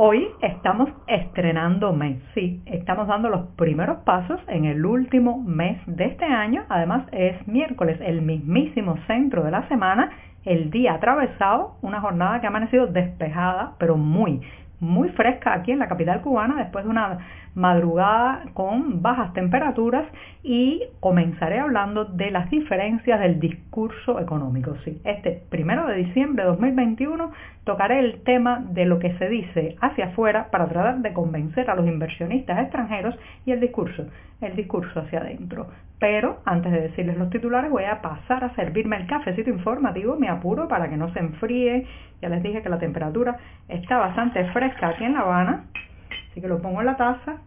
[0.00, 6.04] Hoy estamos estrenando mes, sí, estamos dando los primeros pasos en el último mes de
[6.04, 6.62] este año.
[6.68, 10.12] Además es miércoles, el mismísimo centro de la semana,
[10.44, 14.40] el día atravesado, una jornada que ha amanecido despejada, pero muy,
[14.80, 17.18] muy fresca aquí en la capital cubana después de una
[17.54, 20.06] madrugada con bajas temperaturas
[20.44, 24.76] y comenzaré hablando de las diferencias del discurso económico.
[24.84, 27.32] Sí, este primero de diciembre de 2021
[27.64, 31.74] tocaré el tema de lo que se dice hacia afuera para tratar de convencer a
[31.74, 34.06] los inversionistas extranjeros y el discurso,
[34.40, 35.66] el discurso hacia adentro.
[35.98, 40.28] Pero antes de decirles los titulares voy a pasar a servirme el cafecito informativo, me
[40.28, 41.86] apuro para que no se enfríe.
[42.22, 43.36] Ya les dije que la temperatura
[43.68, 45.64] está bastante fresca aquí en La Habana,
[46.30, 47.38] así que lo pongo en la taza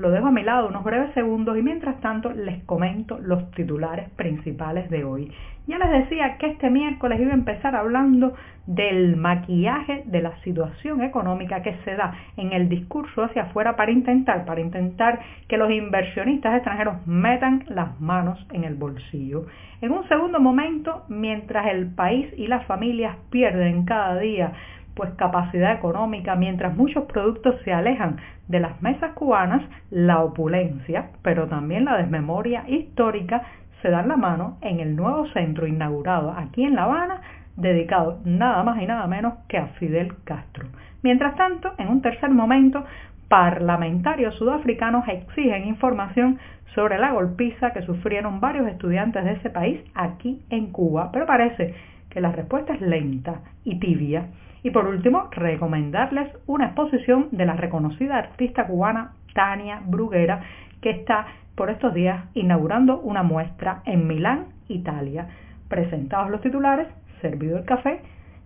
[0.00, 4.08] lo dejo a mi lado unos breves segundos y mientras tanto les comento los titulares
[4.10, 5.30] principales de hoy.
[5.66, 8.34] Ya les decía que este miércoles iba a empezar hablando
[8.66, 13.92] del maquillaje de la situación económica que se da en el discurso hacia afuera para
[13.92, 19.46] intentar, para intentar que los inversionistas extranjeros metan las manos en el bolsillo.
[19.82, 24.52] En un segundo momento, mientras el país y las familias pierden cada día
[24.94, 28.16] pues capacidad económica, mientras muchos productos se alejan
[28.48, 33.42] de las mesas cubanas, la opulencia, pero también la desmemoria histórica
[33.82, 37.20] se dan la mano en el nuevo centro inaugurado aquí en La Habana,
[37.56, 40.66] dedicado nada más y nada menos que a Fidel Castro.
[41.02, 42.84] Mientras tanto, en un tercer momento,
[43.28, 46.38] parlamentarios sudafricanos exigen información
[46.74, 51.74] sobre la golpiza que sufrieron varios estudiantes de ese país aquí en Cuba, pero parece
[52.10, 54.26] que la respuesta es lenta y tibia.
[54.62, 60.42] Y por último, recomendarles una exposición de la reconocida artista cubana Tania Bruguera,
[60.82, 65.28] que está por estos días inaugurando una muestra en Milán, Italia.
[65.68, 66.88] Presentados los titulares,
[67.20, 68.00] servido el café,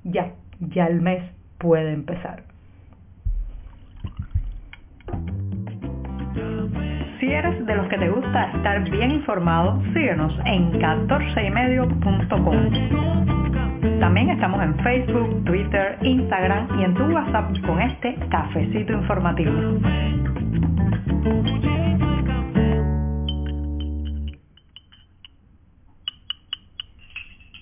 [0.04, 1.22] ya, ya el mes
[1.58, 2.42] puede empezar.
[7.20, 13.33] Si eres de los que te gusta estar bien informado, síguenos en 14ymedio.com.
[14.00, 19.52] También estamos en Facebook, Twitter, Instagram y en tu WhatsApp con este cafecito informativo.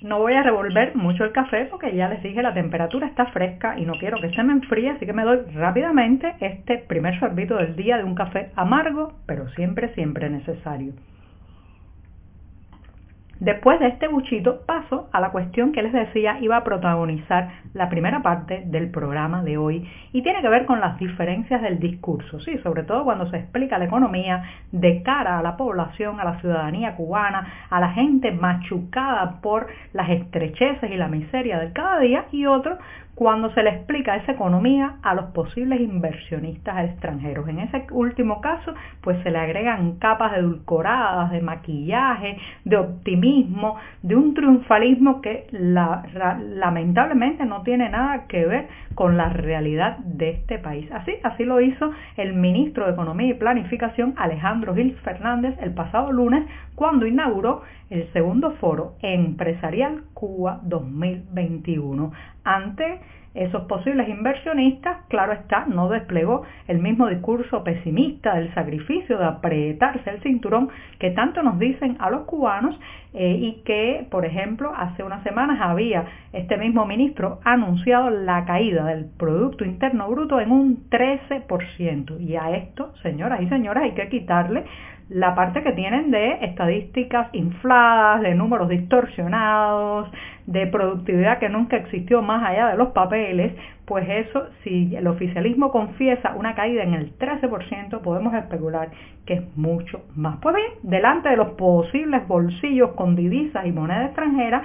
[0.03, 3.79] No voy a revolver mucho el café porque ya les dije la temperatura está fresca
[3.79, 7.57] y no quiero que se me enfríe, así que me doy rápidamente este primer sorbito
[7.57, 10.93] del día de un café amargo, pero siempre, siempre necesario.
[13.43, 17.89] Después de este buchito paso a la cuestión que les decía iba a protagonizar la
[17.89, 22.39] primera parte del programa de hoy y tiene que ver con las diferencias del discurso,
[22.39, 26.39] sí, sobre todo cuando se explica la economía de cara a la población, a la
[26.39, 32.27] ciudadanía cubana, a la gente machucada por las estrecheces y la miseria del cada día
[32.31, 32.79] y otro
[33.23, 37.49] cuando se le explica esa economía a los posibles inversionistas extranjeros.
[37.49, 44.17] En ese último caso, pues se le agregan capas edulcoradas de maquillaje, de optimismo, de
[44.17, 48.67] un triunfalismo que lamentablemente no tiene nada que ver
[48.97, 50.91] con la realidad de este país.
[50.91, 56.11] Así, así lo hizo el ministro de Economía y Planificación Alejandro Gil Fernández el pasado
[56.11, 56.45] lunes
[56.75, 62.11] cuando inauguró el segundo foro empresarial Cuba 2021.
[62.45, 63.01] Ante
[63.35, 70.11] esos posibles inversionistas, claro está, no desplegó el mismo discurso pesimista del sacrificio de apretarse
[70.11, 72.79] el cinturón que tanto nos dicen a los cubanos
[73.15, 78.85] eh, y que, por ejemplo, hace unas semanas había este mismo ministro anunciado la caída
[78.87, 82.21] del Producto Interno Bruto en un 13%.
[82.21, 84.65] Y a esto, señoras y señores, hay que quitarle
[85.13, 90.11] la parte que tienen de estadísticas infladas, de números distorsionados,
[90.47, 93.22] de productividad que nunca existió más allá de los papeles,
[93.85, 98.91] pues eso, si el oficialismo confiesa una caída en el 13%, podemos especular
[99.27, 100.39] que es mucho más.
[100.41, 104.63] Pues bien, delante de los posibles bolsillos con divisas y moneda extranjera,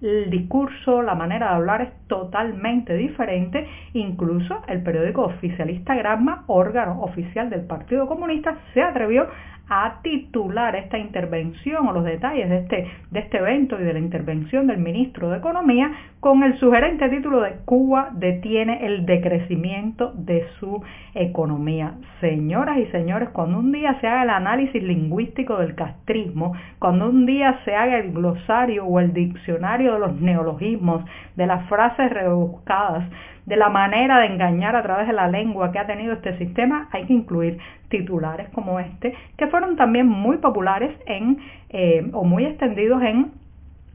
[0.00, 3.66] el discurso, la manera de hablar es totalmente diferente.
[3.94, 9.26] Incluso el periódico oficialista Gramma, órgano oficial del Partido Comunista, se atrevió
[9.68, 13.98] a titular esta intervención o los detalles de este, de este evento y de la
[13.98, 20.46] intervención del ministro de Economía con el sugerente título de Cuba detiene el decrecimiento de
[20.58, 20.82] su
[21.14, 21.94] economía.
[22.20, 27.24] Señoras y señores, cuando un día se haga el análisis lingüístico del castrismo, cuando un
[27.26, 31.04] día se haga el glosario o el diccionario de los neologismos,
[31.36, 33.04] de las frases rebuscadas,
[33.48, 36.88] de la manera de engañar a través de la lengua que ha tenido este sistema,
[36.92, 37.58] hay que incluir
[37.88, 41.38] titulares como este, que fueron también muy populares en,
[41.70, 43.32] eh, o muy extendidos en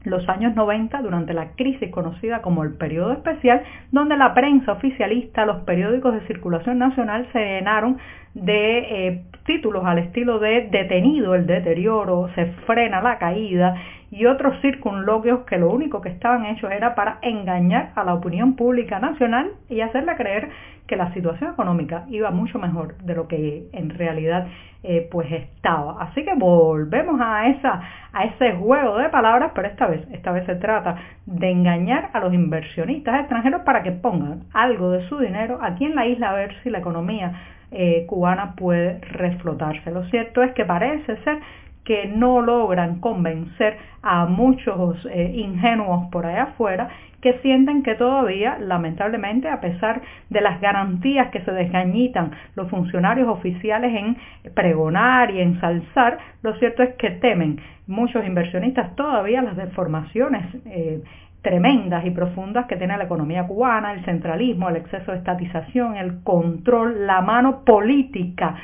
[0.02, 3.62] los años 90 durante la crisis conocida como el periodo especial,
[3.92, 7.98] donde la prensa oficialista, los periódicos de circulación nacional se llenaron
[8.34, 13.76] de eh, títulos al estilo de detenido el deterioro, se frena la caída
[14.14, 18.54] y otros circunloquios que lo único que estaban hechos era para engañar a la opinión
[18.54, 20.50] pública nacional y hacerle creer
[20.86, 24.46] que la situación económica iba mucho mejor de lo que en realidad
[24.84, 26.00] eh, pues estaba.
[26.00, 27.80] Así que volvemos a, esa,
[28.12, 30.96] a ese juego de palabras, pero esta vez, esta vez se trata
[31.26, 35.96] de engañar a los inversionistas extranjeros para que pongan algo de su dinero aquí en
[35.96, 37.32] la isla a ver si la economía
[37.72, 39.90] eh, cubana puede reflotarse.
[39.90, 41.38] Lo cierto es que parece ser
[41.84, 46.88] que no logran convencer a muchos eh, ingenuos por allá afuera
[47.24, 53.28] que sienten que todavía, lamentablemente, a pesar de las garantías que se desgañitan los funcionarios
[53.28, 54.18] oficiales en
[54.52, 57.58] pregonar y ensalzar, lo cierto es que temen.
[57.86, 61.02] Muchos inversionistas todavía las deformaciones eh,
[61.40, 66.22] tremendas y profundas que tiene la economía cubana, el centralismo, el exceso de estatización, el
[66.24, 68.54] control, la mano política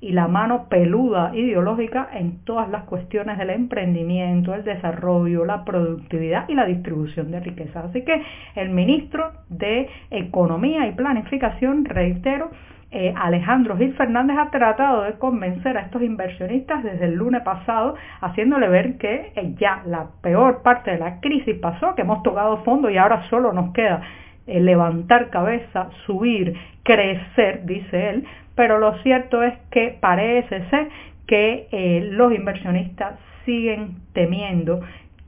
[0.00, 6.48] y la mano peluda ideológica en todas las cuestiones del emprendimiento, el desarrollo, la productividad
[6.48, 7.80] y la distribución de riqueza.
[7.80, 8.22] Así que
[8.54, 12.50] el ministro de Economía y Planificación, reitero,
[12.92, 17.94] eh, Alejandro Gil Fernández ha tratado de convencer a estos inversionistas desde el lunes pasado,
[18.20, 22.64] haciéndole ver que eh, ya la peor parte de la crisis pasó, que hemos tocado
[22.64, 24.02] fondo y ahora solo nos queda
[24.50, 28.24] eh, levantar cabeza, subir, crecer, dice él,
[28.54, 30.88] pero lo cierto es que parece ser
[31.26, 33.14] que los inversionistas
[33.44, 34.80] siguen temiendo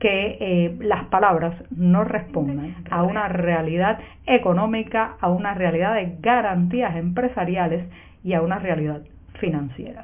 [0.03, 6.93] que eh, las palabras no respondan a una realidad económica, a una realidad de garantías
[6.97, 7.85] empresariales
[8.21, 9.01] y a una realidad
[9.39, 10.03] financiera.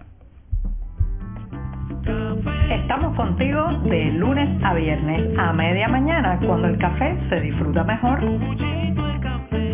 [2.72, 8.22] Estamos contigo de lunes a viernes a media mañana cuando el café se disfruta mejor.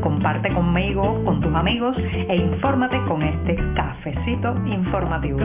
[0.06, 5.40] Comparte conmigo, con tus amigos e infórmate con este cafecito informativo.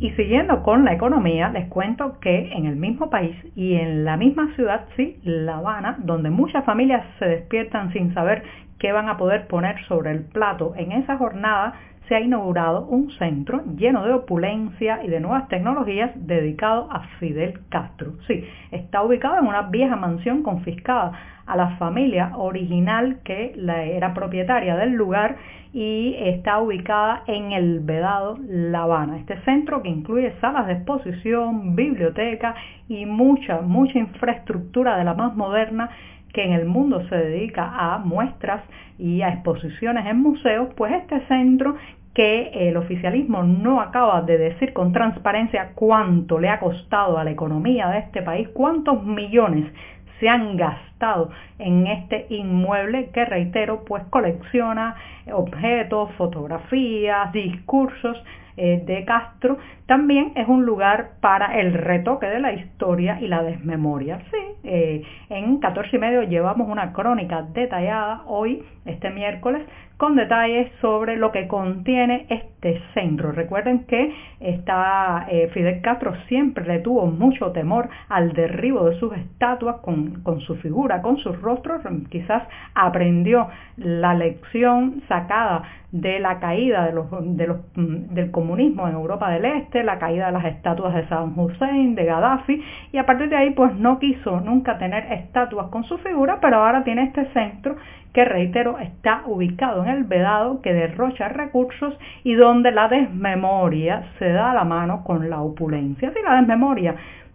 [0.00, 4.16] Y siguiendo con la economía, les cuento que en el mismo país y en la
[4.16, 8.42] misma ciudad, sí, La Habana, donde muchas familias se despiertan sin saber
[8.78, 11.74] qué van a poder poner sobre el plato en esa jornada,
[12.08, 17.60] se ha inaugurado un centro lleno de opulencia y de nuevas tecnologías dedicado a Fidel
[17.70, 18.12] Castro.
[18.26, 21.12] Sí, está ubicado en una vieja mansión confiscada
[21.46, 25.36] a la familia original que era propietaria del lugar
[25.72, 29.18] y está ubicada en el Vedado La Habana.
[29.18, 32.54] Este centro que incluye salas de exposición, biblioteca
[32.88, 35.90] y mucha, mucha infraestructura de la más moderna
[36.34, 38.62] que en el mundo se dedica a muestras
[38.98, 41.76] y a exposiciones en museos, pues este centro
[42.12, 47.30] que el oficialismo no acaba de decir con transparencia cuánto le ha costado a la
[47.30, 49.72] economía de este país, cuántos millones
[50.20, 54.94] se han gastado en este inmueble que, reitero, pues colecciona
[55.32, 58.22] objetos, fotografías, discursos
[58.56, 63.42] eh, de Castro, también es un lugar para el retoque de la historia y la
[63.42, 64.20] desmemoria.
[64.30, 69.62] Sí, eh, en 14 y medio llevamos una crónica detallada hoy, este miércoles,
[69.96, 73.32] con detalles sobre lo que contiene este centro.
[73.32, 79.12] Recuerden que está, eh, Fidel Castro siempre le tuvo mucho temor al derribo de sus
[79.16, 81.82] estatuas con, su figura, con sus rostros.
[82.10, 82.42] Quizás
[82.74, 89.98] aprendió la lección sacada de la caída mm, del comunismo en Europa del Este, la
[90.00, 92.60] caída de las estatuas de Saddam Hussein, de Gaddafi,
[92.92, 96.56] y a partir de ahí pues no quiso nunca tener estatuas con su figura, pero
[96.56, 97.76] ahora tiene este centro
[98.12, 104.28] que reitero está ubicado en el Vedado, que derrocha recursos y donde la desmemoria se
[104.30, 106.12] da la mano con la opulencia.
[106.12, 106.94] Sí, la desmemoria,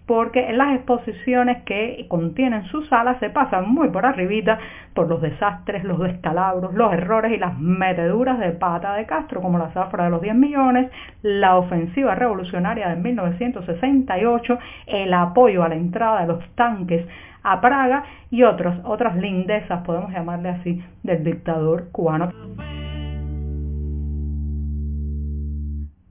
[0.09, 4.57] porque en las exposiciones que contienen sus salas se pasan muy por arribita
[4.95, 9.59] por los desastres, los descalabros, los errores y las meteduras de pata de Castro, como
[9.59, 10.89] la zafra de los 10 millones,
[11.21, 17.05] la ofensiva revolucionaria de 1968, el apoyo a la entrada de los tanques
[17.43, 22.31] a Praga y otras, otras lindezas, podemos llamarle así, del dictador cubano.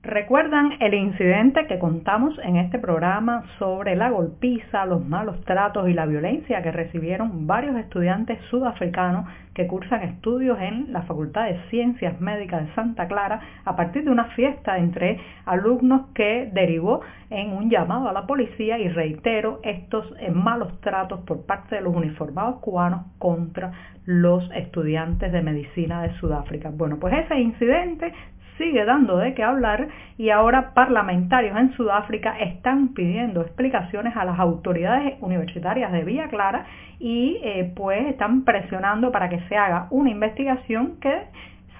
[0.08, 5.92] ¿Recuerdan el incidente que contamos en este programa sobre la golpiza, los malos tratos y
[5.92, 12.18] la violencia que recibieron varios estudiantes sudafricanos que cursan estudios en la Facultad de Ciencias
[12.22, 17.68] Médicas de Santa Clara a partir de una fiesta entre alumnos que derivó en un
[17.68, 23.04] llamado a la policía y reitero estos malos tratos por parte de los uniformados cubanos
[23.18, 23.72] contra
[24.06, 26.70] los estudiantes de medicina de Sudáfrica.
[26.72, 28.14] Bueno, pues ese incidente
[28.58, 29.88] sigue dando de qué hablar
[30.18, 36.66] y ahora parlamentarios en Sudáfrica están pidiendo explicaciones a las autoridades universitarias de Villa Clara
[36.98, 41.22] y eh, pues están presionando para que se haga una investigación que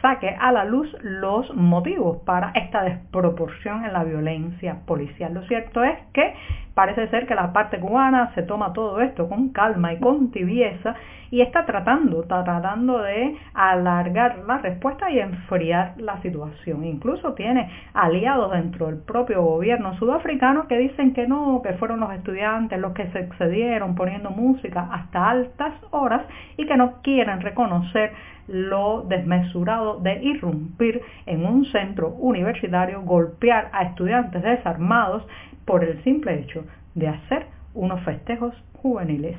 [0.00, 5.34] saque a la luz los motivos para esta desproporción en la violencia policial.
[5.34, 6.34] Lo cierto es que
[6.78, 10.94] parece ser que la parte cubana se toma todo esto con calma y con tibieza
[11.28, 16.84] y está tratando, está tratando de alargar la respuesta y enfriar la situación.
[16.84, 22.12] Incluso tiene aliados dentro del propio gobierno sudafricano que dicen que no, que fueron los
[22.12, 26.22] estudiantes los que se excedieron poniendo música hasta altas horas
[26.56, 28.12] y que no quieren reconocer
[28.46, 35.26] lo desmesurado de irrumpir en un centro universitario, golpear a estudiantes desarmados
[35.68, 39.36] por el simple hecho de hacer unos festejos juveniles.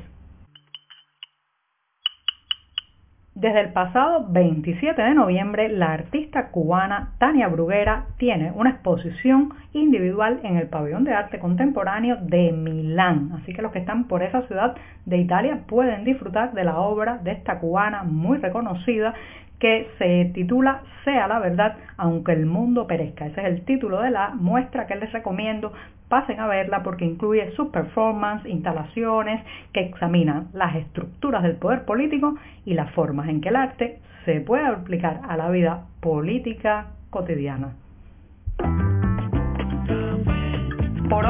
[3.34, 10.42] Desde el pasado 27 de noviembre, la artista cubana Tania Bruguera tiene una exposición individual
[10.44, 13.32] en el Pabellón de Arte Contemporáneo de Milán.
[13.42, 17.18] Así que los que están por esa ciudad de Italia pueden disfrutar de la obra
[17.24, 19.16] de esta cubana muy reconocida
[19.60, 23.28] que se titula Sea la verdad aunque el mundo perezca.
[23.28, 25.74] Ese es el título de la muestra que les recomiendo.
[26.08, 32.36] Pasen a verla porque incluye sus performance, instalaciones que examinan las estructuras del poder político
[32.66, 37.76] y las formas en que el arte se puede aplicar a la vida política cotidiana.